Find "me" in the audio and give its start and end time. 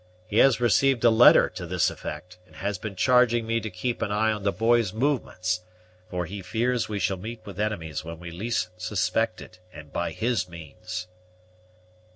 3.45-3.59